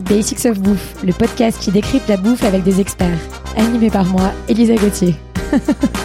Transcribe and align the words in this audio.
Basics 0.00 0.46
of 0.46 0.58
Bouffe, 0.60 0.96
le 1.04 1.12
podcast 1.12 1.58
qui 1.60 1.70
décrypte 1.70 2.08
la 2.08 2.16
bouffe 2.16 2.44
avec 2.44 2.62
des 2.62 2.80
experts. 2.80 3.18
Animé 3.56 3.90
par 3.90 4.04
moi, 4.04 4.32
Elisa 4.48 4.74
Gauthier. 4.74 5.14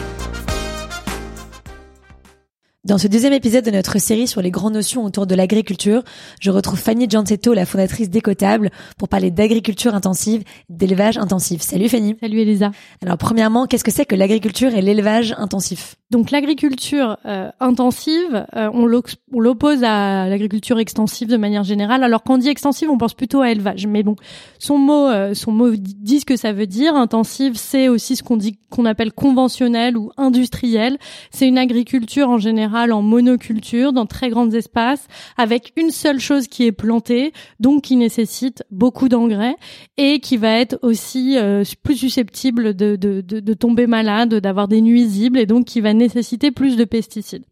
Dans 2.85 2.99
ce 2.99 3.07
deuxième 3.07 3.33
épisode 3.33 3.65
de 3.65 3.71
notre 3.71 3.99
série 3.99 4.27
sur 4.27 4.43
les 4.43 4.51
grandes 4.51 4.75
notions 4.75 5.03
autour 5.05 5.25
de 5.25 5.33
l'agriculture, 5.33 6.03
je 6.39 6.51
retrouve 6.51 6.77
Fanny 6.77 7.09
Giancetto, 7.09 7.55
la 7.55 7.65
fondatrice 7.65 8.11
d'Ecotable, 8.11 8.69
pour 8.99 9.09
parler 9.09 9.31
d'agriculture 9.31 9.95
intensive, 9.95 10.43
d'élevage 10.69 11.17
intensif. 11.17 11.63
Salut 11.63 11.89
Fanny. 11.89 12.15
Salut 12.21 12.41
Elisa. 12.41 12.69
Alors 13.01 13.17
premièrement, 13.17 13.65
qu'est-ce 13.65 13.83
que 13.83 13.89
c'est 13.89 14.05
que 14.05 14.13
l'agriculture 14.13 14.75
et 14.75 14.83
l'élevage 14.83 15.33
intensif? 15.39 15.95
Donc 16.11 16.29
l'agriculture 16.29 17.17
euh, 17.25 17.49
intensive, 17.59 18.45
euh, 18.55 18.69
on 18.71 18.85
l'oppose 18.85 19.83
à 19.83 20.29
l'agriculture 20.29 20.77
extensive 20.77 21.27
de 21.27 21.37
manière 21.37 21.63
générale. 21.63 22.03
Alors 22.03 22.21
quand 22.21 22.35
on 22.35 22.37
dit 22.37 22.49
extensive, 22.49 22.91
on 22.91 22.99
pense 22.99 23.15
plutôt 23.15 23.41
à 23.41 23.49
élevage. 23.49 23.87
Mais 23.87 24.03
bon, 24.03 24.15
son 24.59 24.77
mot, 24.77 25.07
euh, 25.07 25.33
son 25.33 25.51
mot 25.51 25.71
dit 25.75 26.19
ce 26.19 26.25
que 26.25 26.35
ça 26.35 26.53
veut 26.53 26.67
dire. 26.67 26.93
Intensive, 26.95 27.53
c'est 27.55 27.87
aussi 27.87 28.15
ce 28.15 28.21
qu'on 28.21 28.37
dit, 28.37 28.59
qu'on 28.69 28.85
appelle 28.85 29.11
conventionnel 29.11 29.97
ou 29.97 30.11
industriel. 30.17 30.99
C'est 31.31 31.47
une 31.47 31.57
agriculture 31.57 32.29
en 32.29 32.37
général 32.37 32.74
en 32.75 33.01
monoculture, 33.01 33.93
dans 33.93 34.05
très 34.05 34.29
grands 34.29 34.49
espaces, 34.51 35.07
avec 35.37 35.73
une 35.75 35.91
seule 35.91 36.19
chose 36.19 36.47
qui 36.47 36.65
est 36.65 36.71
plantée, 36.71 37.33
donc 37.59 37.83
qui 37.83 37.95
nécessite 37.95 38.63
beaucoup 38.71 39.09
d'engrais 39.09 39.55
et 39.97 40.19
qui 40.19 40.37
va 40.37 40.59
être 40.59 40.77
aussi 40.81 41.37
euh, 41.37 41.63
plus 41.83 41.95
susceptible 41.95 42.73
de, 42.73 42.95
de, 42.95 43.21
de, 43.21 43.39
de 43.39 43.53
tomber 43.53 43.87
malade, 43.87 44.35
d'avoir 44.35 44.67
des 44.67 44.81
nuisibles 44.81 45.39
et 45.39 45.45
donc 45.45 45.65
qui 45.65 45.81
va 45.81 45.93
nécessiter 45.93 46.51
plus 46.51 46.77
de 46.77 46.83
pesticides. 46.83 47.45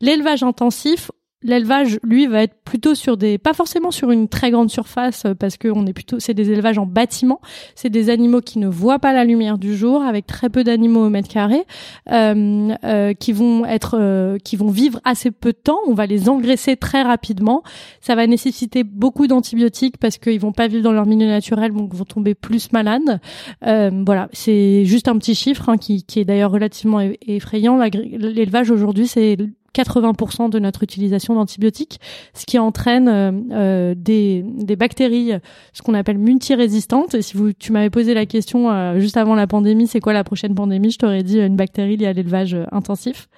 L'élevage 0.00 0.42
intensif, 0.42 1.10
L'élevage, 1.42 1.98
lui, 2.02 2.26
va 2.26 2.42
être 2.42 2.56
plutôt 2.64 2.94
sur 2.94 3.18
des, 3.18 3.36
pas 3.36 3.52
forcément 3.52 3.90
sur 3.90 4.10
une 4.10 4.26
très 4.26 4.50
grande 4.50 4.70
surface, 4.70 5.26
euh, 5.26 5.34
parce 5.34 5.58
que 5.58 5.68
on 5.68 5.86
est 5.86 5.92
plutôt, 5.92 6.18
c'est 6.18 6.32
des 6.32 6.50
élevages 6.50 6.78
en 6.78 6.86
bâtiment. 6.86 7.40
C'est 7.74 7.90
des 7.90 8.08
animaux 8.08 8.40
qui 8.40 8.58
ne 8.58 8.68
voient 8.68 8.98
pas 8.98 9.12
la 9.12 9.24
lumière 9.24 9.58
du 9.58 9.76
jour, 9.76 10.02
avec 10.02 10.26
très 10.26 10.48
peu 10.48 10.64
d'animaux 10.64 11.04
au 11.04 11.10
mètre 11.10 11.28
carré, 11.28 11.64
euh, 12.10 12.74
euh, 12.84 13.12
qui 13.12 13.32
vont 13.32 13.66
être, 13.66 13.98
euh, 14.00 14.38
qui 14.38 14.56
vont 14.56 14.70
vivre 14.70 14.98
assez 15.04 15.30
peu 15.30 15.52
de 15.52 15.58
temps. 15.58 15.78
On 15.86 15.94
va 15.94 16.06
les 16.06 16.30
engraisser 16.30 16.76
très 16.76 17.02
rapidement. 17.02 17.62
Ça 18.00 18.14
va 18.14 18.26
nécessiter 18.26 18.82
beaucoup 18.82 19.26
d'antibiotiques 19.26 19.98
parce 19.98 20.16
qu'ils 20.16 20.40
vont 20.40 20.52
pas 20.52 20.68
vivre 20.68 20.82
dans 20.82 20.92
leur 20.92 21.06
milieu 21.06 21.26
naturel, 21.26 21.72
donc 21.72 21.94
vont 21.94 22.04
tomber 22.04 22.34
plus 22.34 22.72
malades. 22.72 23.20
Euh, 23.66 23.90
voilà, 24.06 24.28
c'est 24.32 24.86
juste 24.86 25.06
un 25.06 25.18
petit 25.18 25.34
chiffre 25.34 25.68
hein, 25.68 25.76
qui, 25.76 26.02
qui 26.02 26.20
est 26.20 26.24
d'ailleurs 26.24 26.50
relativement 26.50 27.00
effrayant. 27.26 27.78
L'élevage 27.78 28.70
aujourd'hui, 28.70 29.06
c'est 29.06 29.36
80% 29.76 30.50
de 30.50 30.58
notre 30.58 30.82
utilisation 30.82 31.34
d'antibiotiques, 31.34 32.00
ce 32.34 32.46
qui 32.46 32.58
entraîne 32.58 33.08
euh, 33.08 33.32
euh, 33.52 33.94
des, 33.96 34.44
des 34.44 34.76
bactéries, 34.76 35.32
ce 35.72 35.82
qu'on 35.82 35.94
appelle 35.94 36.18
multirésistantes. 36.18 37.14
Et 37.14 37.22
si 37.22 37.36
vous, 37.36 37.52
tu 37.52 37.72
m'avais 37.72 37.90
posé 37.90 38.14
la 38.14 38.26
question 38.26 38.70
euh, 38.70 38.98
juste 38.98 39.16
avant 39.16 39.34
la 39.34 39.46
pandémie, 39.46 39.86
c'est 39.86 40.00
quoi 40.00 40.12
la 40.12 40.24
prochaine 40.24 40.54
pandémie 40.54 40.90
Je 40.90 40.98
t'aurais 40.98 41.22
dit 41.22 41.38
une 41.38 41.56
bactérie 41.56 41.96
liée 41.96 42.06
à 42.06 42.12
l'élevage 42.12 42.56
intensif. 42.72 43.28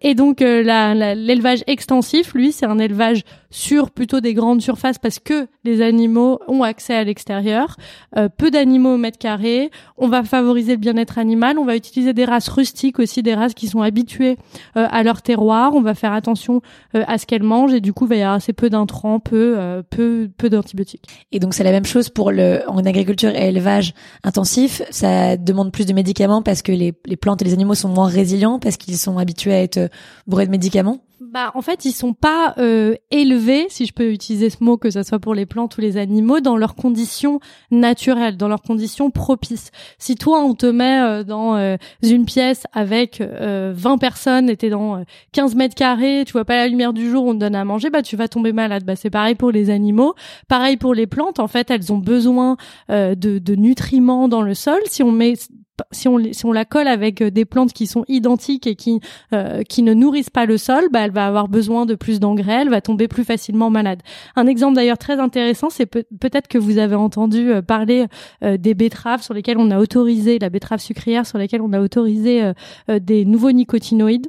Et 0.00 0.14
donc 0.14 0.40
l'élevage 0.40 1.62
extensif, 1.66 2.34
lui, 2.34 2.52
c'est 2.52 2.66
un 2.66 2.78
élevage 2.78 3.22
sur 3.50 3.90
plutôt 3.90 4.20
des 4.20 4.34
grandes 4.34 4.62
surfaces 4.62 4.98
parce 4.98 5.18
que 5.18 5.46
les 5.64 5.82
animaux 5.82 6.40
ont 6.48 6.62
accès 6.62 6.94
à 6.94 7.04
l'extérieur, 7.04 7.76
peu 8.36 8.50
d'animaux 8.50 8.94
au 8.94 8.96
mètre 8.96 9.18
carré. 9.18 9.70
On 9.98 10.08
va 10.08 10.22
favoriser 10.22 10.72
le 10.72 10.78
bien-être 10.78 11.18
animal. 11.18 11.58
On 11.58 11.64
va 11.64 11.76
utiliser 11.76 12.12
des 12.12 12.24
races 12.24 12.48
rustiques 12.48 12.98
aussi, 12.98 13.22
des 13.22 13.34
races 13.34 13.54
qui 13.54 13.68
sont 13.68 13.82
habituées 13.82 14.36
à 14.74 15.02
leur 15.02 15.22
terroir 15.22 15.61
on 15.70 15.82
va 15.82 15.94
faire 15.94 16.12
attention 16.12 16.60
euh, 16.94 17.04
à 17.06 17.18
ce 17.18 17.26
qu'elle 17.26 17.42
mange 17.42 17.72
et 17.72 17.80
du 17.80 17.92
coup 17.92 18.06
il 18.06 18.08
va 18.08 18.16
y 18.16 18.22
avoir 18.22 18.34
assez 18.34 18.52
peu 18.52 18.70
d'intrants, 18.70 19.20
peu 19.20 19.54
euh, 19.58 19.82
peu 19.88 20.30
peu 20.36 20.50
d'antibiotiques. 20.50 21.04
Et 21.32 21.38
donc 21.38 21.54
c'est 21.54 21.64
la 21.64 21.70
même 21.70 21.84
chose 21.84 22.08
pour 22.08 22.32
le 22.32 22.62
en 22.68 22.84
agriculture 22.84 23.30
et 23.30 23.48
élevage 23.48 23.94
intensif, 24.24 24.82
ça 24.90 25.36
demande 25.36 25.72
plus 25.72 25.86
de 25.86 25.92
médicaments 25.92 26.42
parce 26.42 26.62
que 26.62 26.72
les, 26.72 26.94
les 27.06 27.16
plantes 27.16 27.42
et 27.42 27.44
les 27.44 27.52
animaux 27.52 27.74
sont 27.74 27.88
moins 27.88 28.08
résilients 28.08 28.58
parce 28.58 28.76
qu'ils 28.76 28.96
sont 28.96 29.18
habitués 29.18 29.54
à 29.54 29.62
être 29.62 29.90
bourrés 30.26 30.46
de 30.46 30.50
médicaments 30.50 30.98
bah 31.30 31.52
en 31.54 31.62
fait 31.62 31.84
ils 31.84 31.92
sont 31.92 32.14
pas 32.14 32.54
euh, 32.58 32.94
élevés 33.10 33.66
si 33.68 33.86
je 33.86 33.92
peux 33.92 34.12
utiliser 34.12 34.50
ce 34.50 34.62
mot 34.62 34.76
que 34.76 34.90
ça 34.90 35.04
soit 35.04 35.18
pour 35.18 35.34
les 35.34 35.46
plantes 35.46 35.76
ou 35.76 35.80
les 35.80 35.96
animaux 35.96 36.40
dans 36.40 36.56
leurs 36.56 36.74
conditions 36.74 37.38
naturelles 37.70 38.36
dans 38.36 38.48
leurs 38.48 38.62
conditions 38.62 39.10
propices. 39.10 39.70
Si 39.98 40.16
toi 40.16 40.40
on 40.40 40.54
te 40.54 40.66
met 40.66 41.00
euh, 41.00 41.22
dans 41.22 41.56
euh, 41.56 41.76
une 42.02 42.24
pièce 42.24 42.64
avec 42.72 43.22
20 43.22 43.98
personnes 43.98 44.50
et 44.50 44.56
t'es 44.56 44.70
dans 44.70 45.04
15 45.32 45.54
mètres 45.54 45.74
carrés 45.74 46.24
tu 46.26 46.32
vois 46.32 46.44
pas 46.44 46.56
la 46.56 46.68
lumière 46.68 46.92
du 46.92 47.08
jour 47.08 47.24
on 47.24 47.34
te 47.34 47.38
donne 47.38 47.54
à 47.54 47.64
manger 47.64 47.90
bah 47.90 48.02
tu 48.02 48.16
vas 48.16 48.28
tomber 48.28 48.52
malade. 48.52 48.84
Bah 48.84 48.96
c'est 48.96 49.10
pareil 49.10 49.34
pour 49.34 49.50
les 49.50 49.70
animaux. 49.70 50.14
Pareil 50.48 50.76
pour 50.76 50.94
les 50.94 51.06
plantes. 51.06 51.38
En 51.38 51.48
fait 51.48 51.70
elles 51.70 51.92
ont 51.92 51.98
besoin 51.98 52.56
de, 52.88 53.14
de 53.14 53.54
nutriments 53.54 54.28
dans 54.28 54.42
le 54.42 54.54
sol. 54.54 54.80
Si 54.86 55.02
on 55.02 55.12
met 55.12 55.34
si 55.90 56.08
on, 56.08 56.18
si 56.32 56.46
on 56.46 56.52
la 56.52 56.64
colle 56.64 56.88
avec 56.88 57.22
euh, 57.22 57.30
des 57.30 57.44
plantes 57.44 57.72
qui 57.72 57.86
sont 57.86 58.04
identiques 58.08 58.66
et 58.66 58.74
qui, 58.76 59.00
euh, 59.32 59.62
qui 59.62 59.82
ne 59.82 59.94
nourrissent 59.94 60.30
pas 60.30 60.46
le 60.46 60.58
sol, 60.58 60.88
bah, 60.90 61.00
elle 61.00 61.10
va 61.12 61.26
avoir 61.26 61.48
besoin 61.48 61.86
de 61.86 61.94
plus 61.94 62.20
d'engrais, 62.20 62.62
elle 62.62 62.68
va 62.70 62.80
tomber 62.80 63.08
plus 63.08 63.24
facilement 63.24 63.70
malade. 63.70 64.00
Un 64.36 64.46
exemple 64.46 64.74
d'ailleurs 64.74 64.98
très 64.98 65.18
intéressant, 65.18 65.70
c'est 65.70 65.86
peut- 65.86 66.04
être 66.32 66.48
que 66.48 66.58
vous 66.58 66.78
avez 66.78 66.94
entendu 66.94 67.50
euh, 67.50 67.62
parler 67.62 68.06
des 68.42 68.74
betteraves 68.74 69.22
sur 69.22 69.34
lesquelles 69.34 69.58
on 69.58 69.70
a 69.70 69.78
autorisé, 69.78 70.38
la 70.38 70.48
betterave 70.48 70.80
sucrière 70.80 71.26
sur 71.26 71.38
lesquelles 71.38 71.60
on 71.60 71.72
a 71.72 71.80
autorisé 71.80 72.52
des 72.88 73.24
nouveaux 73.24 73.52
nicotinoïdes 73.52 74.28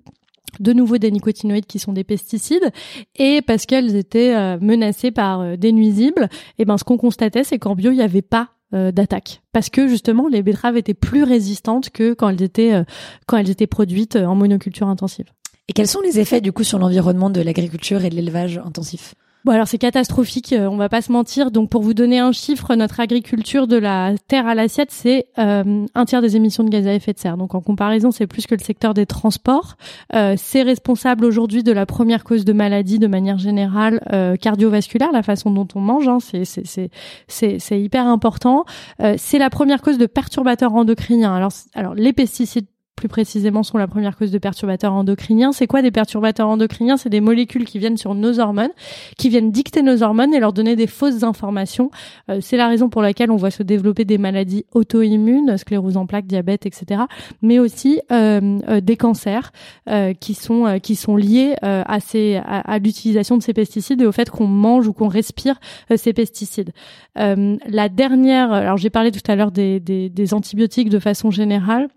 de 0.60 0.74
nouveau 0.74 0.98
des 0.98 1.10
nicotinoïdes 1.12 1.66
qui 1.66 1.80
sont 1.80 1.94
des 1.94 2.04
pesticides 2.04 2.70
et 3.16 3.42
parce 3.42 3.66
qu'elles 3.66 3.96
étaient 3.96 4.58
menacées 4.60 5.12
par 5.12 5.58
des 5.58 5.72
nuisibles 5.72 6.30
et 6.60 6.66
ben 6.66 6.78
ce 6.78 6.84
qu'on 6.84 6.98
constatait 6.98 7.44
c'est 7.44 7.58
qu'en 7.58 7.76
bio 7.76 7.92
il 7.92 7.98
n'y 7.98 8.04
avait 8.04 8.22
pas 8.22 8.50
euh, 8.50 8.53
d'attaque 8.92 9.42
parce 9.52 9.70
que 9.70 9.88
justement 9.88 10.28
les 10.28 10.42
betteraves 10.42 10.78
étaient 10.78 10.94
plus 10.94 11.24
résistantes 11.24 11.90
que 11.90 12.14
quand 12.14 12.30
elles 12.30 12.42
étaient 12.42 12.74
euh, 12.74 12.84
quand 13.26 13.38
elles 13.38 13.50
étaient 13.50 13.68
produites 13.68 14.16
en 14.16 14.36
monoculture 14.36 14.88
intensive. 14.88 15.28
Et 15.68 15.74
quels 15.74 15.88
sont 15.88 16.02
les 16.02 16.20
effets 16.20 16.42
du 16.42 16.52
coup 16.52 16.64
sur 16.64 16.80
l'environnement 16.80 17.30
de 17.30 17.42
l'agriculture 17.42 18.04
et 18.04 18.10
de 18.10 18.16
l'élevage 18.16 18.58
intensif? 18.58 19.16
Bon 19.46 19.52
alors 19.52 19.68
c'est 19.68 19.78
catastrophique, 19.78 20.54
euh, 20.54 20.70
on 20.70 20.78
va 20.78 20.88
pas 20.88 21.02
se 21.02 21.12
mentir. 21.12 21.52
Donc 21.52 21.70
pour 21.70 21.82
vous 21.82 21.94
donner 21.94 22.18
un 22.18 22.32
chiffre, 22.32 22.76
notre 22.76 23.02
agriculture 23.02 23.68
de 23.68 23.76
la 23.76 24.14
terre 24.30 24.48
à 24.48 24.56
l'assiette, 24.56 24.90
c'est 24.90 25.28
euh, 25.38 25.86
un 25.94 26.06
tiers 26.06 26.22
des 26.22 26.38
émissions 26.38 26.64
de 26.64 26.70
gaz 26.70 26.88
à 26.88 26.94
effet 26.94 27.12
de 27.12 27.20
serre. 27.20 27.36
Donc 27.36 27.54
en 27.54 27.60
comparaison, 27.60 28.12
c'est 28.12 28.26
plus 28.26 28.48
que 28.48 28.56
le 28.56 28.64
secteur 28.64 28.94
des 28.94 29.06
transports. 29.06 29.76
Euh, 30.16 30.36
c'est 30.38 30.62
responsable 30.62 31.26
aujourd'hui 31.26 31.62
de 31.62 31.74
la 31.74 31.86
première 31.86 32.24
cause 32.24 32.46
de 32.46 32.54
maladie 32.54 33.00
de 33.00 33.08
manière 33.08 33.38
générale 33.38 34.00
cardiovasculaire, 34.40 35.12
la 35.12 35.24
façon 35.24 35.52
dont 35.52 35.68
on 35.76 35.82
mange. 35.82 36.08
Hein, 36.08 36.20
c'est 37.28 37.82
hyper 37.82 38.08
important. 38.08 38.64
c'est 39.18 39.40
la 39.40 39.50
première 39.50 39.82
cause 39.82 39.98
de 39.98 40.06
perturbateurs 40.06 40.74
endocriniens. 40.74 41.36
Alors 41.36 41.52
alors 41.74 41.96
les 41.96 42.14
pesticides 42.14 42.68
plus 43.04 43.10
précisément 43.10 43.64
sont 43.64 43.78
la 43.78 43.88
première 43.90 44.16
cause 44.16 44.32
de 44.32 44.38
perturbateurs 44.38 44.94
endocriniens. 44.94 45.52
C'est 45.52 45.68
quoi 45.68 45.82
des 45.82 45.92
perturbateurs 45.92 46.48
endocriniens? 46.48 46.96
C'est 46.96 47.10
des 47.10 47.20
molécules 47.20 47.66
qui 47.66 47.78
viennent 47.78 47.98
sur 47.98 48.16
nos 48.16 48.40
hormones, 48.40 48.72
qui 49.18 49.28
viennent 49.28 49.52
dicter 49.52 49.82
nos 49.82 50.04
hormones 50.04 50.34
et 50.34 50.40
leur 50.40 50.54
donner 50.54 50.78
des 50.78 50.88
fausses 50.88 51.24
informations. 51.24 51.92
Euh, 52.30 52.38
c'est 52.40 52.56
la 52.56 52.70
raison 52.70 52.88
pour 52.88 53.02
laquelle 53.02 53.30
on 53.30 53.36
voit 53.36 53.52
se 53.52 53.62
développer 53.62 54.06
des 54.06 54.18
maladies 54.18 54.66
auto-immunes, 54.72 55.58
sclérose 55.58 55.98
en 55.98 56.06
plaques, 56.06 56.28
diabète, 56.28 56.66
etc. 56.66 57.02
Mais 57.42 57.60
aussi 57.60 58.00
euh, 58.14 58.60
euh, 58.70 58.80
des 58.80 58.96
cancers 58.96 59.52
qui 60.22 60.34
sont 60.34 60.80
qui 60.82 60.96
sont 60.96 61.18
liés 61.18 61.56
à 61.62 62.00
ces 62.00 62.38
à, 62.46 62.80
l'utilisation 62.80 63.36
de 63.38 63.44
ces 63.44 63.54
pesticides 63.54 64.02
et 64.02 64.06
au 64.06 64.14
fait 64.14 64.30
qu'on 64.30 64.48
mange 64.48 64.88
ou 64.88 64.94
qu'on 64.94 65.10
respire 65.10 65.60
ces 65.94 66.14
pesticides. 66.14 66.72
la 67.16 67.90
dernière, 67.90 68.54
alors 68.54 68.78
j'ai 68.78 68.90
parlé 68.90 69.12
tout 69.12 69.20
à 69.30 69.36
l'heure 69.36 69.52
des, 69.52 69.82
des, 69.82 70.10
des 70.10 70.34
antibiotiques 70.34 70.90
de 70.90 71.00
façon 71.00 71.32
générale. 71.32 71.90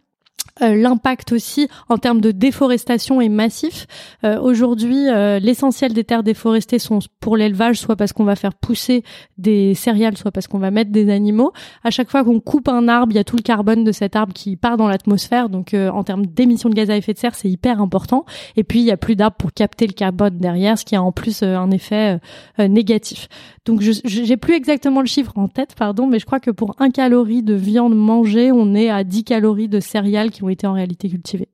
Euh, 0.63 0.75
l'impact 0.75 1.33
aussi 1.33 1.69
en 1.91 1.99
termes 1.99 2.23
de 2.23 2.31
déforestation 2.31 3.21
est 3.21 3.29
massif. 3.29 3.87
Euh, 4.25 4.41
aujourd'hui, 4.41 5.07
euh, 5.09 5.39
l'essentiel 5.39 5.93
des 5.93 6.03
terres 6.03 6.23
déforestées 6.23 6.79
sont 6.79 7.01
pour 7.21 7.37
l'élevage, 7.37 7.79
soit 7.79 7.95
parce 7.95 8.15
qu'on 8.15 8.25
va 8.25 8.37
faire 8.37 8.55
pousser 8.55 9.05
des 9.37 9.75
céréales, 9.75 10.16
soit 10.16 10.31
parce 10.31 10.47
qu'on 10.47 10.59
va 10.59 10.71
mettre 10.71 10.91
des 10.91 11.10
animaux. 11.10 11.53
À 11.84 11.91
chaque 11.91 12.10
fois 12.10 12.25
qu'on 12.25 12.41
coupe 12.41 12.69
un 12.69 12.89
arbre, 12.89 13.13
il 13.13 13.16
y 13.16 13.19
a 13.19 13.25
tout 13.25 13.37
le 13.37 13.43
carbone 13.43 13.84
de 13.84 13.93
cet 13.93 14.16
arbre 14.16 14.33
qui 14.33 14.57
part 14.57 14.78
dans 14.78 14.89
l'atmosphère. 14.89 15.51
Donc, 15.51 15.75
en 15.75 16.05
termes 16.05 16.25
d'émissions 16.25 16.71
de 16.71 16.75
gaz 16.75 16.89
à 16.89 16.97
effet 16.97 17.13
de 17.13 17.19
serre, 17.19 17.34
c'est 17.34 17.51
hyper 17.51 17.83
important. 17.83 18.25
Et 18.57 18.65
puis, 18.65 18.81
il 18.81 18.87
y 18.87 18.91
a 18.91 18.97
plus 18.97 19.15
d'arbres 19.15 19.37
pour 19.37 19.53
capter 19.53 19.87
le 19.87 19.93
carbone 19.93 20.39
derrière, 20.39 20.78
ce 20.78 20.84
qui 20.84 20.97
a 20.97 21.03
en 21.03 21.13
plus 21.13 21.43
un 21.43 21.71
effet 21.71 22.19
négatif. 22.59 23.28
Donc, 23.66 23.81
j'ai 23.81 24.37
plus 24.37 24.55
exactement 24.55 25.01
le 25.01 25.07
chiffre 25.07 25.33
en 25.37 25.49
tête, 25.49 25.75
pardon, 25.77 26.07
mais 26.07 26.19
je 26.19 26.25
crois 26.25 26.41
que 26.41 26.53
pour 26.53 26.75
un 26.78 26.91
calorie 26.91 27.43
de 27.43 27.55
viande 27.55 27.97
mangée, 27.97 28.53
on 28.53 28.75
est 28.75 28.89
à 28.89 29.03
10 29.03 29.25
calories 29.25 29.69
de 29.69 29.81
céréales 29.81 30.26
qui 30.31 30.43
ont 30.43 30.49
été 30.49 30.67
en 30.67 30.73
réalité 30.75 31.09
cultivées. 31.09 31.49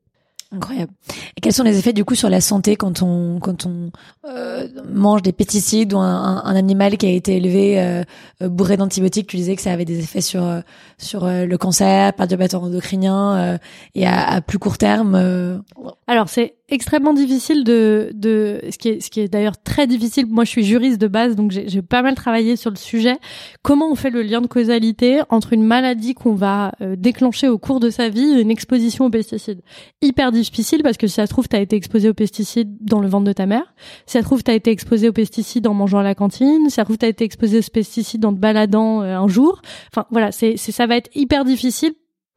Incroyable. 0.55 0.93
Et 1.35 1.41
quels 1.41 1.55
sont 1.55 1.63
les 1.63 1.79
effets 1.79 1.95
du 1.95 2.05
coup 2.05 2.15
sur 2.15 2.29
la 2.29 2.43
santé 2.43 2.77
quand 2.77 3.01
on 3.01 3.41
quand 3.41 3.65
on 3.65 3.91
euh, 4.29 4.69
mange 4.87 5.23
des 5.23 5.33
pesticides 5.33 5.95
ou 5.95 5.99
un, 5.99 6.43
un, 6.45 6.55
animal 6.55 6.99
qui 6.99 7.07
a 7.07 7.11
été 7.11 7.39
élevé 7.39 7.81
euh, 7.81 8.05
bourré 8.43 8.77
d'antibiotiques? 8.77 9.29
Tu 9.29 9.39
disais 9.39 9.57
que 9.57 9.63
ça 9.63 9.73
avait 9.73 9.87
des 9.87 10.01
effets 10.01 10.21
sur 10.21 10.45
euh, 10.45 10.61
sur 10.99 11.25
euh, 11.25 11.47
le 11.47 11.57
cancer, 11.57 12.13
perturbateurs 12.13 12.63
endocriniens 12.63 13.59
et 13.95 14.07
à, 14.07 14.29
à, 14.29 14.41
plus 14.43 14.59
court 14.59 14.77
terme. 14.77 15.63
Alors 16.07 16.29
c'est 16.29 16.57
extrêmement 16.73 17.13
difficile 17.13 17.65
de, 17.65 18.11
de 18.15 18.61
ce 18.71 18.79
qui 18.79 18.89
est, 18.89 19.01
ce 19.01 19.11
qui 19.11 19.21
est 19.21 19.29
d'ailleurs 19.29 19.63
très 19.63 19.87
difficile. 19.87 20.27
Moi, 20.27 20.45
je 20.45 20.51
suis 20.51 20.65
juriste 20.65 21.01
de 21.01 21.07
base, 21.07 21.37
donc 21.37 21.53
j'ai 21.53 21.83
pas 21.83 22.03
mal 22.03 22.15
travaillé 22.15 22.57
sur 22.57 22.71
le 22.71 22.77
sujet. 22.77 23.17
Comment 23.63 23.91
on 23.91 23.95
fait 23.95 24.11
le 24.11 24.23
lien 24.23 24.41
de 24.41 24.47
causalité 24.47 25.21
entre 25.29 25.53
une 25.53 25.63
maladie 25.63 26.15
qu'on 26.15 26.35
va 26.35 26.73
euh, 26.81 26.97
déclencher 26.97 27.49
au 27.49 27.59
cours 27.59 27.79
de 27.79 27.91
sa 27.91 28.09
vie 28.09 28.39
et 28.39 28.41
une 28.41 28.51
exposition 28.51 29.05
aux 29.05 29.11
pesticides? 29.11 29.61
Hyper 30.01 30.33
difficile 30.33 30.83
parce 30.83 30.97
que 30.97 31.07
si 31.07 31.15
ça 31.15 31.27
se 31.27 31.31
trouve, 31.31 31.49
tu 31.49 31.57
as 31.57 31.61
été 31.61 31.77
exposé 31.77 32.09
aux 32.09 32.15
pesticides 32.15 32.75
dans 32.81 33.01
le 33.01 33.09
ventre 33.09 33.27
de 33.27 33.33
ta 33.33 33.47
mère. 33.47 33.75
Si 34.07 34.13
ça 34.15 34.21
se 34.21 34.25
trouve, 34.25 34.43
tu 34.43 34.51
as 34.51 34.55
été 34.55 34.71
exposé 34.71 35.09
aux 35.09 35.13
pesticides 35.13 35.67
en 35.67 35.75
mangeant 35.75 35.99
à 35.99 36.03
la 36.03 36.15
cantine. 36.15 36.65
Si 36.69 36.77
ça 36.77 36.83
se 36.83 36.87
trouve, 36.87 36.99
tu 36.99 37.07
as 37.07 37.11
été 37.11 37.25
exposé 37.25 37.59
aux 37.59 37.71
pesticides 37.73 38.25
en 38.25 38.33
te 38.33 38.39
baladant 38.39 39.03
euh, 39.03 39.17
un 39.17 39.29
jour. 39.29 39.61
Enfin, 39.93 40.07
voilà, 40.11 40.33
c'est 40.33 40.57
ça 40.57 40.87
va 40.87 40.97
être 40.97 41.11
hyper 41.15 41.45
difficile 41.45 41.93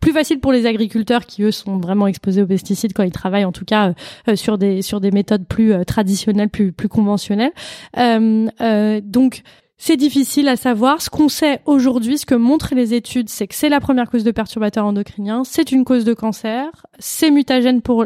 plus 0.06 0.14
facile 0.14 0.40
pour 0.40 0.52
les 0.52 0.68
agriculteurs 0.68 1.26
qui 1.26 1.42
eux 1.42 1.50
sont 1.50 1.80
vraiment 1.80 2.06
exposés 2.06 2.44
aux 2.44 2.46
pesticides 2.46 2.94
quand 2.94 3.02
ils 3.02 3.12
travaillent 3.12 3.44
en 3.44 3.52
tout 3.52 3.66
cas 3.66 3.88
euh, 3.88 3.94
euh, 4.28 4.36
sur 4.36 4.60
des 4.60 4.84
sur 4.84 5.02
des 5.02 5.10
méthodes 5.10 5.48
plus 5.48 5.74
euh, 5.74 5.84
traditionnelles 5.84 6.50
plus 6.50 6.72
plus 6.72 6.90
conventionnelles 6.90 7.54
donc 7.96 9.42
c'est 9.78 9.98
difficile 9.98 10.48
à 10.48 10.56
savoir. 10.56 11.02
Ce 11.02 11.10
qu'on 11.10 11.28
sait 11.28 11.60
aujourd'hui, 11.66 12.18
ce 12.18 12.26
que 12.26 12.34
montrent 12.36 12.74
les 12.76 12.94
études, 12.94 13.28
c'est 13.28 13.46
que 13.46 13.56
c'est 13.56 13.68
la 13.68 13.82
première 13.82 14.10
cause 14.10 14.24
de 14.24 14.32
perturbateurs 14.32 14.86
endocriniens, 14.86 15.44
c'est 15.44 15.74
une 15.74 15.84
cause 15.84 16.06
de 16.06 16.14
cancer, 16.14 16.86
c'est 16.98 17.30
mutagène 17.30 17.82
pour 17.82 18.06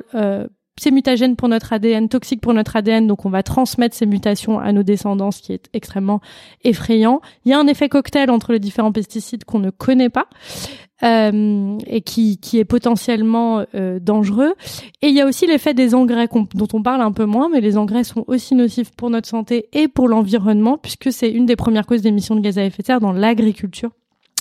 c'est 0.79 0.91
mutagène 0.91 1.35
pour 1.35 1.49
notre 1.49 1.73
ADN, 1.73 2.09
toxique 2.09 2.41
pour 2.41 2.53
notre 2.53 2.75
ADN, 2.75 3.05
donc 3.05 3.25
on 3.25 3.29
va 3.29 3.43
transmettre 3.43 3.95
ces 3.95 4.05
mutations 4.05 4.57
à 4.59 4.71
nos 4.71 4.81
descendants, 4.81 5.29
ce 5.29 5.41
qui 5.41 5.53
est 5.53 5.69
extrêmement 5.73 6.21
effrayant. 6.63 7.21
Il 7.45 7.51
y 7.51 7.53
a 7.53 7.59
un 7.59 7.67
effet 7.67 7.89
cocktail 7.89 8.31
entre 8.31 8.53
les 8.53 8.59
différents 8.59 8.93
pesticides 8.93 9.43
qu'on 9.43 9.59
ne 9.59 9.69
connaît 9.69 10.09
pas 10.09 10.27
euh, 11.03 11.77
et 11.87 12.01
qui, 12.01 12.37
qui 12.37 12.59
est 12.59 12.65
potentiellement 12.65 13.65
euh, 13.75 13.99
dangereux. 13.99 14.53
Et 15.01 15.07
il 15.07 15.15
y 15.15 15.21
a 15.21 15.25
aussi 15.25 15.47
l'effet 15.47 15.73
des 15.73 15.95
engrais 15.95 16.27
dont 16.53 16.67
on 16.73 16.81
parle 16.81 17.01
un 17.01 17.11
peu 17.11 17.25
moins, 17.25 17.49
mais 17.49 17.61
les 17.61 17.77
engrais 17.77 18.03
sont 18.03 18.25
aussi 18.27 18.55
nocifs 18.55 18.91
pour 18.91 19.09
notre 19.09 19.27
santé 19.27 19.67
et 19.73 19.87
pour 19.87 20.07
l'environnement, 20.07 20.77
puisque 20.77 21.11
c'est 21.11 21.29
une 21.29 21.45
des 21.45 21.55
premières 21.55 21.85
causes 21.85 22.01
d'émissions 22.01 22.35
de 22.35 22.41
gaz 22.41 22.57
à 22.57 22.65
effet 22.65 22.81
de 22.81 22.87
serre 22.87 22.99
dans 22.99 23.13
l'agriculture 23.13 23.91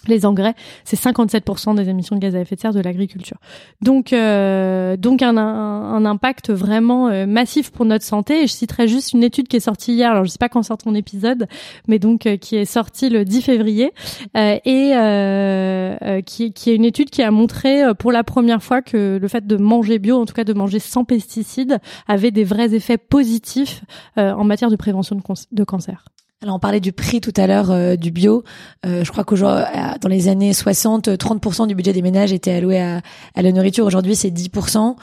les 0.08 0.26
engrais, 0.26 0.54
c'est 0.84 0.98
57% 0.98 1.74
des 1.74 1.88
émissions 1.88 2.16
de 2.16 2.20
gaz 2.20 2.34
à 2.34 2.40
effet 2.40 2.56
de 2.56 2.60
serre 2.60 2.72
de 2.72 2.80
l'agriculture. 2.80 3.38
Donc, 3.80 4.12
euh, 4.12 4.96
donc 4.96 5.22
un, 5.22 5.36
un, 5.36 6.04
impact 6.04 6.50
vraiment 6.50 7.08
euh, 7.08 7.26
massif 7.26 7.70
pour 7.70 7.84
notre 7.84 8.04
santé. 8.04 8.42
Et 8.42 8.46
je 8.46 8.52
citerai 8.52 8.88
juste 8.88 9.12
une 9.12 9.22
étude 9.22 9.48
qui 9.48 9.56
est 9.56 9.60
sortie 9.60 9.92
hier. 9.92 10.10
Alors, 10.10 10.24
je 10.24 10.30
sais 10.30 10.38
pas 10.38 10.48
quand 10.48 10.62
sort 10.62 10.78
ton 10.78 10.94
épisode, 10.94 11.46
mais 11.86 11.98
donc 11.98 12.26
euh, 12.26 12.36
qui 12.36 12.56
est 12.56 12.64
sortie 12.64 13.08
le 13.08 13.24
10 13.24 13.42
février 13.42 13.92
et 14.34 16.22
qui, 16.26 16.52
qui 16.52 16.70
est 16.70 16.74
une 16.74 16.84
étude 16.84 17.10
qui 17.10 17.22
a 17.22 17.30
montré 17.30 17.82
pour 17.98 18.12
la 18.12 18.24
première 18.24 18.62
fois 18.62 18.82
que 18.82 19.18
le 19.20 19.28
fait 19.28 19.46
de 19.46 19.56
manger 19.56 19.98
bio, 19.98 20.20
en 20.20 20.26
tout 20.26 20.34
cas 20.34 20.44
de 20.44 20.52
manger 20.52 20.78
sans 20.78 21.04
pesticides, 21.04 21.78
avait 22.06 22.30
des 22.30 22.44
vrais 22.44 22.74
effets 22.74 22.98
positifs 22.98 23.82
en 24.16 24.44
matière 24.44 24.70
de 24.70 24.76
prévention 24.76 25.16
de, 25.16 25.22
de 25.52 25.64
cancer. 25.64 26.04
Alors 26.40 26.54
on 26.54 26.60
parlait 26.60 26.78
du 26.78 26.92
prix 26.92 27.20
tout 27.20 27.32
à 27.36 27.48
l'heure 27.48 27.72
euh, 27.72 27.96
du 27.96 28.12
bio. 28.12 28.44
Euh, 28.86 29.02
je 29.02 29.10
crois 29.10 29.24
qu'aujourd'hui, 29.24 29.64
euh, 29.74 29.98
dans 30.00 30.08
les 30.08 30.28
années 30.28 30.52
60, 30.52 31.08
30% 31.08 31.66
du 31.66 31.74
budget 31.74 31.92
des 31.92 32.02
ménages 32.02 32.32
était 32.32 32.52
alloué 32.52 32.80
à, 32.80 33.00
à 33.34 33.42
la 33.42 33.50
nourriture. 33.50 33.84
Aujourd'hui, 33.84 34.14
c'est 34.14 34.30
10%. 34.30 34.94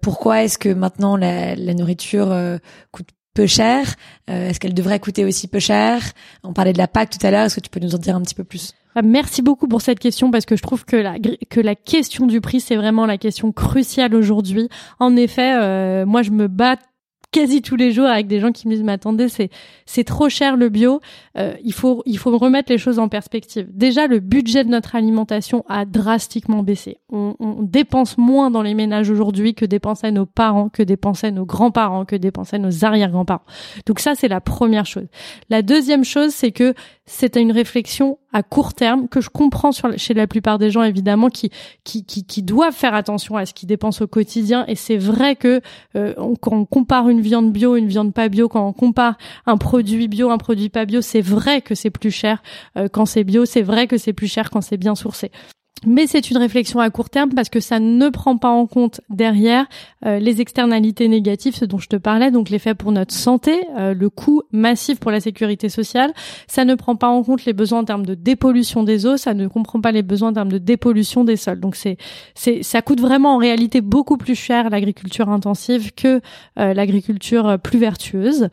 pourquoi 0.00 0.44
est-ce 0.44 0.56
que 0.56 0.70
maintenant 0.70 1.16
la, 1.16 1.54
la 1.56 1.74
nourriture 1.74 2.34
coûte 2.90 3.08
peu 3.34 3.46
cher? 3.46 3.96
Est-ce 4.28 4.58
qu'elle 4.58 4.72
devrait 4.72 4.98
coûter 4.98 5.26
aussi 5.26 5.46
peu 5.46 5.58
cher? 5.58 6.00
On 6.42 6.54
parlait 6.54 6.72
de 6.72 6.78
la 6.78 6.88
PAC 6.88 7.10
tout 7.10 7.26
à 7.26 7.30
l'heure. 7.30 7.44
Est-ce 7.44 7.56
que 7.56 7.60
tu 7.60 7.68
peux 7.68 7.80
nous 7.80 7.94
en 7.94 7.98
dire 7.98 8.16
un 8.16 8.22
petit 8.22 8.34
peu 8.34 8.44
plus? 8.44 8.72
Ah, 8.94 9.02
Merci 9.02 9.42
beaucoup 9.42 9.68
pour 9.68 9.82
cette 9.82 9.98
question 9.98 10.30
parce 10.30 10.46
que 10.46 10.56
je 10.56 10.62
trouve 10.62 10.86
que 10.86 10.96
la 10.96 11.16
que 11.50 11.60
la 11.60 11.74
question 11.74 12.26
du 12.26 12.40
prix 12.40 12.60
c'est 12.60 12.76
vraiment 12.76 13.04
la 13.04 13.18
question 13.18 13.52
cruciale 13.52 14.14
aujourd'hui. 14.14 14.70
En 15.00 15.16
effet, 15.16 16.06
moi 16.06 16.22
je 16.22 16.30
me 16.30 16.48
bats 16.48 16.76
quasi 17.30 17.62
tous 17.62 17.76
les 17.76 17.92
jours 17.92 18.06
avec 18.06 18.26
des 18.26 18.40
gens 18.40 18.52
qui 18.52 18.68
me 18.68 18.74
disent 18.74 18.82
mais 18.82 18.98
c'est 19.28 19.50
c'est 19.84 20.04
trop 20.04 20.28
cher 20.28 20.56
le 20.56 20.68
bio. 20.68 21.00
Euh, 21.36 21.54
il 21.62 21.72
faut 21.72 22.02
il 22.06 22.18
faut 22.18 22.36
remettre 22.36 22.72
les 22.72 22.78
choses 22.78 22.98
en 22.98 23.08
perspective. 23.08 23.68
Déjà 23.70 24.06
le 24.06 24.20
budget 24.20 24.64
de 24.64 24.70
notre 24.70 24.94
alimentation 24.94 25.64
a 25.68 25.84
drastiquement 25.84 26.62
baissé. 26.62 26.98
On, 27.10 27.34
on 27.38 27.62
dépense 27.62 28.16
moins 28.18 28.50
dans 28.50 28.62
les 28.62 28.74
ménages 28.74 29.10
aujourd'hui 29.10 29.54
que 29.54 29.64
dépensaient 29.64 30.12
nos 30.12 30.26
parents 30.26 30.68
que 30.68 30.82
dépensaient 30.82 31.30
nos 31.30 31.44
grands-parents 31.44 32.04
que 32.04 32.16
dépensaient 32.16 32.58
nos 32.58 32.84
arrière-grands-parents. 32.84 33.44
Donc 33.86 34.00
ça 34.00 34.14
c'est 34.14 34.28
la 34.28 34.40
première 34.40 34.86
chose. 34.86 35.06
La 35.50 35.62
deuxième 35.62 36.04
chose 36.04 36.32
c'est 36.32 36.52
que 36.52 36.74
c'est 37.04 37.36
une 37.36 37.52
réflexion 37.52 38.18
à 38.36 38.42
court 38.42 38.74
terme 38.74 39.08
que 39.08 39.22
je 39.22 39.30
comprends 39.30 39.70
chez 39.96 40.12
la 40.12 40.26
plupart 40.26 40.58
des 40.58 40.70
gens 40.70 40.82
évidemment 40.82 41.30
qui, 41.30 41.50
qui, 41.84 42.04
qui, 42.04 42.24
qui 42.24 42.42
doivent 42.42 42.74
faire 42.74 42.92
attention 42.92 43.38
à 43.38 43.46
ce 43.46 43.54
qu'ils 43.54 43.66
dépensent 43.66 44.04
au 44.04 44.06
quotidien. 44.06 44.66
Et 44.68 44.74
c'est 44.74 44.98
vrai 44.98 45.36
que 45.36 45.62
euh, 45.96 46.12
quand 46.42 46.52
on 46.52 46.66
compare 46.66 47.08
une 47.08 47.22
viande 47.22 47.50
bio 47.50 47.76
une 47.76 47.88
viande 47.88 48.12
pas 48.12 48.28
bio 48.28 48.50
quand 48.50 48.68
on 48.68 48.74
compare 48.74 49.16
un 49.46 49.56
produit 49.56 50.06
bio 50.06 50.28
un 50.30 50.36
produit 50.36 50.68
pas 50.68 50.84
bio 50.84 51.00
c'est 51.00 51.22
vrai 51.22 51.62
que 51.62 51.74
c'est 51.74 51.88
plus 51.88 52.10
cher 52.10 52.42
euh, 52.76 52.88
quand 52.92 53.06
c'est 53.06 53.24
bio 53.24 53.46
c'est 53.46 53.62
vrai 53.62 53.86
que 53.86 53.96
c'est 53.96 54.12
plus 54.12 54.28
cher 54.28 54.50
quand 54.50 54.60
c'est 54.60 54.76
bien 54.76 54.94
sourcé 54.94 55.30
mais 55.84 56.06
c'est 56.06 56.30
une 56.30 56.38
réflexion 56.38 56.80
à 56.80 56.88
court 56.88 57.10
terme 57.10 57.30
parce 57.34 57.50
que 57.50 57.60
ça 57.60 57.80
ne 57.80 58.08
prend 58.08 58.38
pas 58.38 58.48
en 58.48 58.66
compte 58.66 59.02
derrière 59.10 59.66
euh, 60.06 60.18
les 60.18 60.40
externalités 60.40 61.06
négatives, 61.06 61.54
ce 61.54 61.66
dont 61.66 61.78
je 61.78 61.88
te 61.88 61.96
parlais, 61.96 62.30
donc 62.30 62.48
l'effet 62.48 62.74
pour 62.74 62.92
notre 62.92 63.12
santé, 63.12 63.66
euh, 63.76 63.92
le 63.92 64.08
coût 64.08 64.42
massif 64.52 64.98
pour 64.98 65.10
la 65.10 65.20
sécurité 65.20 65.68
sociale. 65.68 66.12
Ça 66.46 66.64
ne 66.64 66.74
prend 66.74 66.96
pas 66.96 67.08
en 67.08 67.22
compte 67.22 67.44
les 67.44 67.52
besoins 67.52 67.80
en 67.80 67.84
termes 67.84 68.06
de 68.06 68.14
dépollution 68.14 68.84
des 68.84 69.04
eaux, 69.04 69.18
ça 69.18 69.34
ne 69.34 69.48
comprend 69.48 69.80
pas 69.80 69.92
les 69.92 70.02
besoins 70.02 70.30
en 70.30 70.32
termes 70.32 70.52
de 70.52 70.58
dépollution 70.58 71.24
des 71.24 71.36
sols. 71.36 71.60
Donc 71.60 71.76
c'est, 71.76 71.98
c'est, 72.34 72.62
ça 72.62 72.80
coûte 72.80 73.00
vraiment 73.00 73.34
en 73.34 73.38
réalité 73.38 73.82
beaucoup 73.82 74.16
plus 74.16 74.34
cher 74.34 74.70
l'agriculture 74.70 75.28
intensive 75.28 75.92
que 75.92 76.20
euh, 76.58 76.72
l'agriculture 76.72 77.58
plus 77.62 77.78
vertueuse. 77.78 78.48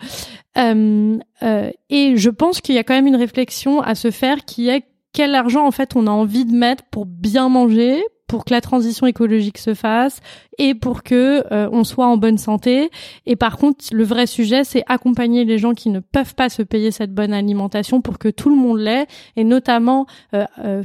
et 0.58 2.18
je 2.18 2.30
pense 2.30 2.60
qu'il 2.60 2.76
y 2.76 2.78
a 2.78 2.84
quand 2.84 2.94
même 2.94 3.08
une 3.08 3.16
réflexion 3.16 3.82
à 3.82 3.96
se 3.96 4.12
faire 4.12 4.44
qui 4.46 4.68
est 4.68 4.84
quel 5.14 5.36
argent 5.36 5.66
en 5.66 5.72
fait 5.72 5.96
on 5.96 6.08
a 6.08 6.12
envie 6.12 6.46
de 6.46 6.54
mettre 6.54 6.84
pour 6.92 7.06
bien 7.06 7.48
manger, 7.48 8.04
pour 8.28 8.46
que 8.46 8.54
la 8.54 8.62
transition 8.62 9.06
écologique 9.06 9.60
se 9.60 9.76
fasse 9.76 10.20
et 10.58 10.74
pour 10.74 11.04
que 11.04 11.44
euh, 11.54 11.70
on 11.72 11.84
soit 11.84 12.08
en 12.08 12.18
bonne 12.18 12.40
santé. 12.40 12.90
Et 13.28 13.36
par 13.36 13.58
contre, 13.58 13.86
le 13.92 14.04
vrai 14.04 14.26
sujet, 14.26 14.64
c'est 14.64 14.84
accompagner 14.88 15.46
les 15.46 15.60
gens 15.60 15.74
qui 15.74 15.90
ne 15.90 16.00
peuvent 16.00 16.34
pas 16.34 16.50
se 16.50 16.64
payer 16.64 16.90
cette 16.90 17.14
bonne 17.14 17.32
alimentation 17.32 18.02
pour 18.02 18.18
que 18.18 18.30
tout 18.30 18.50
le 18.50 18.56
monde 18.56 18.80
l'ait, 18.80 19.06
et 19.36 19.44
notamment 19.44 20.08
euh, 20.34 20.46
euh, 20.64 20.84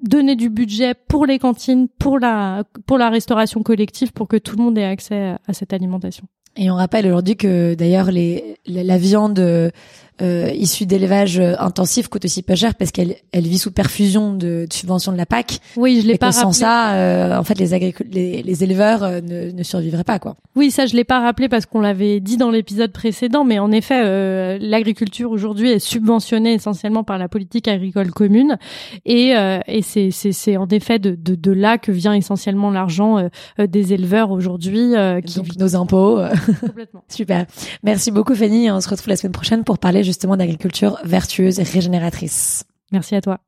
donner 0.00 0.36
du 0.36 0.50
budget 0.50 0.92
pour 0.94 1.24
les 1.24 1.38
cantines, 1.38 1.88
pour 1.98 2.18
la 2.18 2.64
pour 2.86 2.98
la 2.98 3.08
restauration 3.08 3.62
collective, 3.62 4.12
pour 4.12 4.28
que 4.28 4.36
tout 4.36 4.56
le 4.56 4.62
monde 4.62 4.76
ait 4.76 4.84
accès 4.84 5.36
à 5.46 5.52
cette 5.54 5.72
alimentation. 5.72 6.26
Et 6.58 6.70
on 6.70 6.74
rappelle 6.74 7.06
aujourd'hui 7.06 7.36
que 7.36 7.74
d'ailleurs 7.74 8.10
les 8.10 8.56
la 8.66 8.98
viande 8.98 9.72
euh, 10.22 10.50
issue 10.54 10.86
d'élevage 10.86 11.38
euh, 11.38 11.54
intensif 11.58 12.08
coûte 12.08 12.24
aussi 12.24 12.42
pas 12.42 12.54
cher 12.54 12.74
parce 12.74 12.90
qu'elle 12.90 13.16
elle 13.32 13.46
vit 13.46 13.58
sous 13.58 13.70
perfusion 13.70 14.32
de, 14.32 14.66
de 14.68 14.72
subventions 14.72 15.12
de 15.12 15.16
la 15.16 15.26
PAC. 15.26 15.58
Oui, 15.76 16.00
je 16.02 16.06
l'ai 16.06 16.16
pas 16.16 16.32
sans 16.32 16.52
ça, 16.52 16.94
euh, 16.94 17.36
en 17.36 17.44
fait, 17.44 17.58
les, 17.58 17.94
les, 18.10 18.42
les 18.42 18.64
éleveurs 18.64 19.02
euh, 19.02 19.20
ne, 19.20 19.50
ne 19.50 19.62
survivraient 19.62 20.04
pas, 20.04 20.18
quoi. 20.18 20.36
Oui, 20.54 20.70
ça, 20.70 20.86
je 20.86 20.96
l'ai 20.96 21.04
pas 21.04 21.20
rappelé 21.20 21.48
parce 21.48 21.66
qu'on 21.66 21.80
l'avait 21.80 22.20
dit 22.20 22.36
dans 22.36 22.50
l'épisode 22.50 22.92
précédent, 22.92 23.44
mais 23.44 23.58
en 23.58 23.72
effet, 23.72 24.02
euh, 24.04 24.58
l'agriculture 24.60 25.30
aujourd'hui 25.30 25.70
est 25.70 25.78
subventionnée 25.78 26.54
essentiellement 26.54 27.04
par 27.04 27.18
la 27.18 27.28
politique 27.28 27.68
agricole 27.68 28.10
commune, 28.10 28.56
et, 29.04 29.34
et 29.66 29.82
c'est 29.82 30.10
c'est 30.10 30.56
en 30.56 30.66
effet 30.68 30.98
de, 30.98 31.14
de, 31.14 31.34
de 31.34 31.52
là 31.52 31.78
que 31.78 31.92
vient 31.92 32.14
essentiellement 32.14 32.70
l'argent 32.70 33.28
des 33.58 33.92
éleveurs 33.92 34.30
aujourd'hui. 34.30 34.92
qui... 35.24 35.36
Donc 35.36 35.56
nos 35.56 35.76
impôts. 35.76 36.20
Complètement. 36.60 37.04
Super. 37.08 37.46
Merci 37.82 38.10
beaucoup, 38.10 38.34
Fanny. 38.34 38.70
On 38.70 38.80
se 38.80 38.88
retrouve 38.88 39.08
la 39.08 39.16
semaine 39.16 39.32
prochaine 39.32 39.64
pour 39.64 39.78
parler 39.78 40.02
justement 40.06 40.36
d'agriculture 40.36 40.98
vertueuse 41.04 41.60
et 41.60 41.64
régénératrice. 41.64 42.64
Merci 42.92 43.14
à 43.14 43.20
toi. 43.20 43.38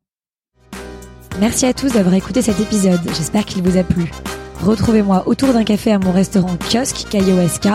Merci 1.40 1.66
à 1.66 1.72
tous 1.72 1.92
d'avoir 1.92 2.14
écouté 2.14 2.42
cet 2.42 2.60
épisode. 2.60 3.00
J'espère 3.06 3.44
qu'il 3.46 3.62
vous 3.62 3.78
a 3.78 3.84
plu. 3.84 4.10
Retrouvez-moi 4.62 5.26
autour 5.26 5.52
d'un 5.52 5.64
café 5.64 5.92
à 5.92 5.98
mon 5.98 6.10
restaurant 6.10 6.56
kiosque, 6.70 7.06
K-I-O-S-K, 7.10 7.68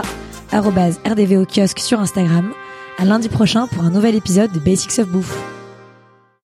rdvo 0.52 1.46
kiosque 1.46 1.80
sur 1.80 2.00
Instagram. 2.00 2.54
À 2.98 3.06
lundi 3.06 3.30
prochain 3.30 3.68
pour 3.68 3.84
un 3.84 3.90
nouvel 3.90 4.16
épisode 4.16 4.52
de 4.52 4.60
Basics 4.60 5.00
of 5.00 5.08
Bouffe. 5.08 5.53